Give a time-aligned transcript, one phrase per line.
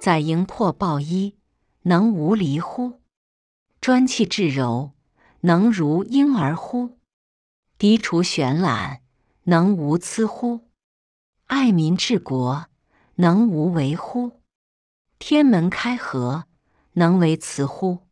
[0.00, 1.36] 载营破抱衣，
[1.82, 3.02] 能无离乎？
[3.82, 4.92] 专气致柔，
[5.40, 6.98] 能如婴儿乎？
[7.78, 9.02] 涤除玄览，
[9.42, 10.70] 能无疵乎？
[11.48, 12.68] 爱民治国，
[13.16, 14.40] 能无为乎？
[15.18, 16.44] 天门开合，
[16.92, 18.06] 能为雌乎？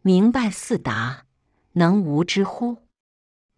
[0.00, 1.26] 明白四达，
[1.74, 2.78] 能无知乎？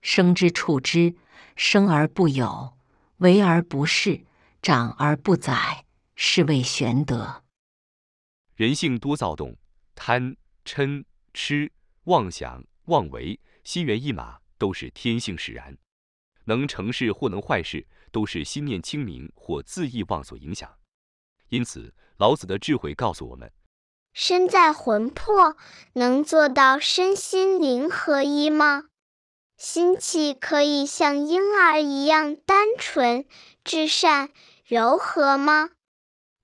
[0.02, 1.16] 生之处之，
[1.56, 2.74] 生而不有，
[3.16, 4.26] 为而不恃，
[4.60, 7.43] 长而不宰，是谓玄德。
[8.56, 9.56] 人性多躁动，
[9.94, 11.72] 贪、嗔、痴、
[12.04, 15.76] 妄想、妄为，心猿意马，都是天性使然。
[16.44, 20.78] 能成事或能坏事，都是心念清明或自意妄所影响。
[21.48, 23.52] 因此，老子的智慧告诉我们：
[24.12, 25.56] 身在魂魄，
[25.94, 28.84] 能做到身心灵合一吗？
[29.56, 33.24] 心气可以像婴儿一样单纯、
[33.64, 34.30] 至善、
[34.64, 35.70] 柔和吗？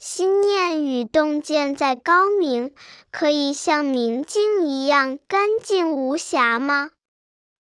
[0.01, 2.73] 心念与洞见再高明，
[3.11, 6.89] 可以像明镜一样干净无瑕吗？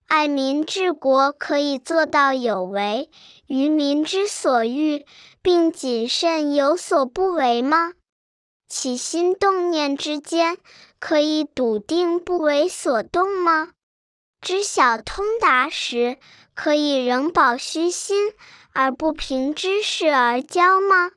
[0.06, 3.10] 爱民治国可以做到有为
[3.46, 5.04] 于民之所欲，
[5.42, 7.92] 并谨慎有所不为吗？
[8.66, 10.56] 起心动念之间，
[10.98, 13.72] 可以笃定不为所动吗？
[14.40, 16.16] 知晓通达时，
[16.54, 18.32] 可以仍保虚心
[18.72, 21.10] 而不凭知识而骄吗？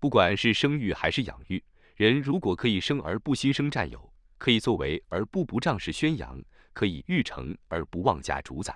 [0.00, 1.62] 不管是生育还是养育，
[1.94, 8.74] 人如果可以生而不心生占有，可以作为而不不仗势宣扬，可以育成而不妄加主宰，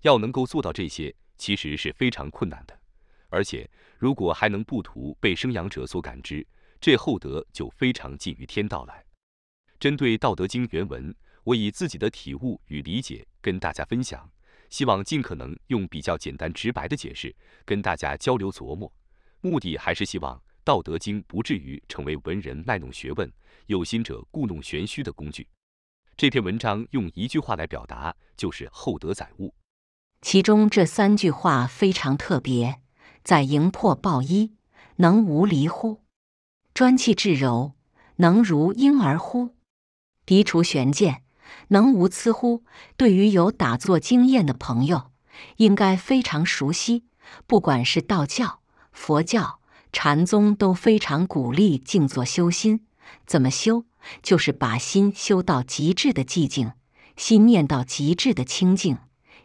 [0.00, 2.80] 要能够做到这些，其实是非常困难的。
[3.28, 6.46] 而且，如果还能不图被生养者所感知，
[6.80, 9.04] 这厚德就非常近于天道来。
[9.78, 14.26] 针对《道德经》原文，我以自己的体悟与理解跟大家分享，
[14.70, 18.90] 希望尽可能用比较简单直白的解释跟大家交流琢磨。
[19.40, 23.32] 目的还是希望《道德经》不至于成为文人卖弄学问、
[23.66, 25.46] 有心者故弄玄虚的工具。
[26.16, 29.54] 这篇文章用一句话来表达，就是厚德载物。
[30.20, 32.80] 其中这三句话非常特别：
[33.22, 34.54] 载营破抱衣，
[34.96, 36.02] 能无离乎？
[36.74, 37.74] 专气致柔，
[38.16, 39.54] 能如婴儿乎？
[40.26, 41.22] 涤除玄鉴，
[41.68, 42.64] 能无疵乎？
[42.96, 45.12] 对于有打坐经验的朋友，
[45.58, 47.04] 应该非常熟悉。
[47.46, 48.60] 不管是道教，
[48.92, 49.60] 佛教、
[49.92, 52.86] 禅宗都非常鼓励静坐修心。
[53.26, 53.84] 怎么修？
[54.22, 56.72] 就是把心修到极致的寂静，
[57.16, 58.98] 心念到极致的清净，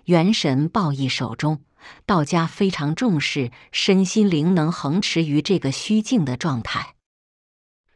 [0.06, 1.62] 元神抱意手中。
[2.06, 6.96] 道家非常重视身心灵能恒持于这个虚静的状态。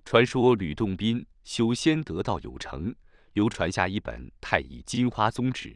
[0.03, 2.93] 传说吕洞宾修仙得道有成，
[3.33, 5.69] 流传下一本《太乙金花宗旨》，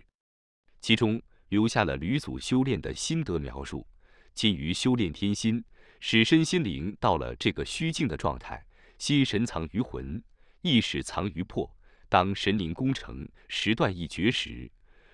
[0.82, 3.86] 其中留下了吕祖修炼的心得描述。
[4.34, 5.64] 基于修炼天心。
[6.04, 8.66] 使身心灵到了这个虚静的状态，
[8.98, 10.24] 心神藏于魂，
[10.62, 11.72] 意识藏于魄。
[12.10, 14.72] 当神灵功成，时断一绝时，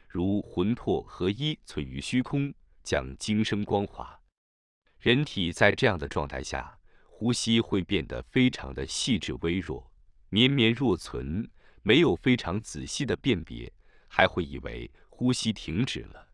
[0.08, 4.18] 如魂魄合一，存于虚空，将今生光华。
[4.98, 9.92] 人体在这样的状态下，呼吸会变得非常的细致微弱，
[10.30, 11.52] 绵绵若存，
[11.84, 13.74] 没有非常仔细的辨别，
[14.08, 16.27] 还会以为呼吸停止了。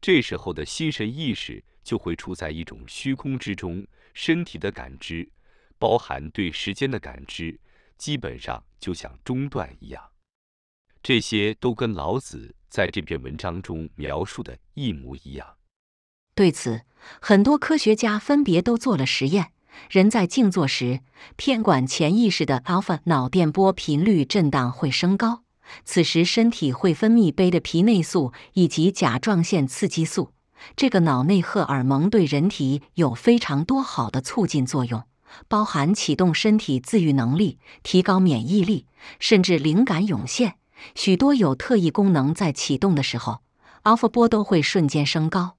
[0.00, 1.64] 这时候的心神意识。
[1.84, 5.26] 就会处在一种虚空之中，身体的感知，
[5.78, 7.58] 包含对时间的感知，
[7.96, 10.10] 基本上就像中断一样。
[11.02, 15.56] 这些都跟老子在这篇文章中描述的一模一样。
[16.34, 16.82] 对此，
[17.22, 19.52] 很多科学家分别都做了实验。
[19.88, 21.00] 人在静坐时，
[21.36, 25.44] 偏管潜意识的 alpha 脑电波频率震荡会升高，
[25.84, 30.32] 此时身体会分泌杯的皮内素以及甲状腺刺激素。
[30.74, 35.04] 这个脑内荷尔蒙对人体有非常多好的促进作用，
[35.46, 38.86] 包含启动身体自愈能力、提高免疫力，
[39.20, 40.56] 甚至灵感涌现。
[40.94, 43.42] 许多有特异功能在启动的时候
[43.84, 45.56] ，alpha 波都会瞬间升高。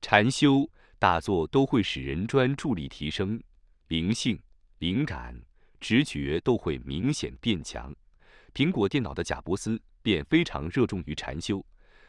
[0.00, 0.70] 禅修、
[1.00, 3.40] 打坐都会使人专注力提升，
[3.88, 4.40] 灵性、
[4.78, 5.40] 灵感、
[5.80, 7.92] 直觉都会明显变强。
[8.58, 11.64] 苹果电脑的贾伯斯便非常热衷于禅修，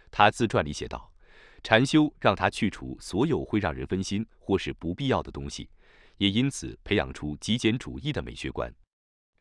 [0.10, 1.13] 他自传里写道。
[1.62, 5.69] 禅修让他去除所有会让人分心或是不必要的东西，
[6.18, 8.74] 也因此培养出极简主义的美学观。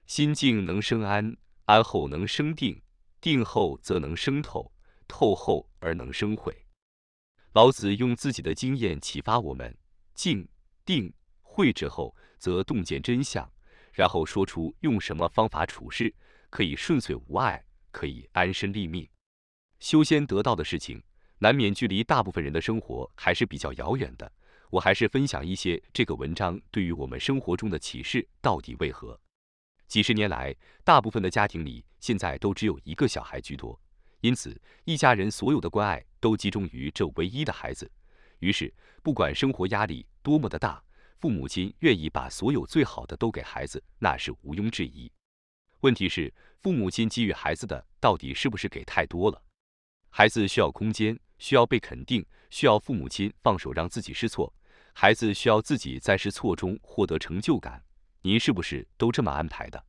[0.06, 1.34] 心静能生安，
[1.64, 2.78] 安后能生定，
[3.22, 4.70] 定后则能生透，
[5.06, 6.54] 透后而能生慧。
[7.54, 9.74] 老子用自己的经验启发我们：
[10.14, 10.46] 静、
[10.84, 13.50] 定、慧之后，则洞见真相，
[13.94, 16.14] 然后说出用什么方法处事
[16.50, 19.08] 可以顺遂无碍，可以安身立命。
[19.80, 21.02] 修仙得道的事情。
[21.40, 24.28] 难免距离大部分人的生活还是比较遥远的，
[24.70, 29.16] 我还是分享一些这个文章对于我们生活中的启示到底为何。
[29.86, 30.52] 几十年来，
[30.82, 33.80] 大部分的家庭里现在都只有一个小孩居多，
[34.20, 37.88] 因此一家人所有的关爱都集中于这唯一的孩子。
[38.40, 40.82] 于是，不管生活压力多么的大，
[41.20, 45.08] 父母亲愿意把所有最好的都给孩子，那是毋庸置疑。
[45.80, 49.40] 问题是，父母亲给予孩子的到底是不是给太多了？
[50.10, 54.52] 孩子需要空间，需要被肯定，需要父母亲放手让自己试错。
[54.92, 57.80] 孩子需要自己在试错中获得成就感。
[58.22, 59.84] 您是不是都这么安排的？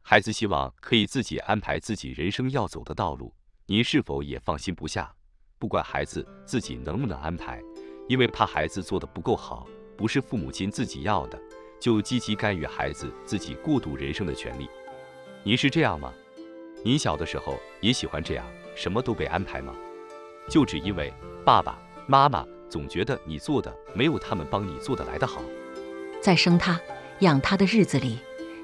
[0.00, 3.34] 孩子希望可以自己安排自己人生要走的道路，
[3.66, 5.14] 您是否也放心不下？
[5.58, 7.60] 不管孩子自己能不能安排，
[8.08, 11.38] 因为怕孩子做的不够好，不是父母亲自己要的，
[11.78, 14.66] 就积极干预孩子自己过渡人生的权利。
[15.44, 16.12] 您是这样吗？
[16.84, 18.44] 您小的时候也喜欢这样，
[18.74, 19.74] 什么都被安排吗？
[20.48, 21.12] 就只因为
[21.44, 25.42] 爸爸妈妈总觉得你做的没有他们帮你做的来的好。
[26.20, 26.78] 在生他。
[27.20, 28.16] 养他的日子里，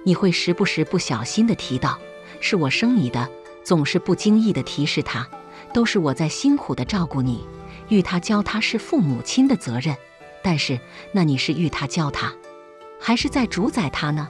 [0.04, 1.98] 你会时不时不小心的提到
[2.38, 3.28] “是我生你的”，
[3.64, 5.28] 总是不经意的提示他，
[5.72, 7.44] 都是我在辛苦的照顾你，
[7.88, 9.96] 育他教他是父母亲的责任。
[10.40, 10.78] 但是，
[11.10, 12.32] 那你是育他教他，
[13.00, 14.28] 还是在主宰他呢？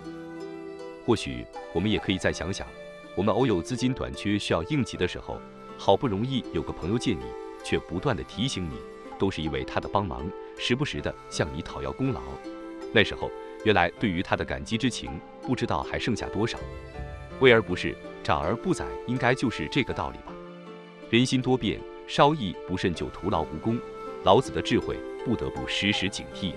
[1.05, 2.67] 或许我们也可以再想想，
[3.15, 5.41] 我们偶有资金短缺需要应急的时候，
[5.77, 7.25] 好不容易有个朋友借你，
[7.65, 8.77] 却不断的提醒你，
[9.19, 10.25] 都是因为他的帮忙，
[10.59, 12.21] 时不时的向你讨要功劳。
[12.93, 13.31] 那时候。
[13.65, 16.59] 原来对于他的感激之情，不知道还剩下多少。
[17.41, 20.35] 为而不是，长而不宰，应该就是这个道理吧。
[21.09, 23.81] 人心多变，稍一不慎就徒劳无功。
[24.23, 26.57] 老子的智慧，不得不时时警惕呀。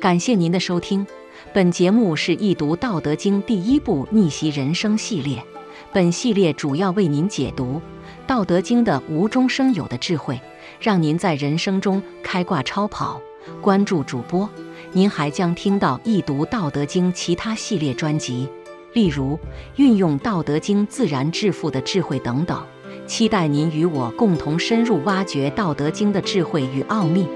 [0.00, 1.06] 感谢您的收听，
[1.52, 5.42] 本节目是易读《道德经》第一部逆袭人生系列。
[5.92, 7.74] 本系列主要为您解读
[8.26, 10.40] 《道德经》的无中生有的智慧，
[10.80, 13.20] 让您在人生中开挂超跑。
[13.60, 14.48] 关注主播。
[14.92, 18.48] 您还将听到易读《道德经》其他系列专辑，
[18.94, 19.38] 例如
[19.76, 22.64] 运用《道德经》自然致富的智慧等等。
[23.06, 27.28] 期待您与我共同深入挖掘《道德经》的智慧与奥秘。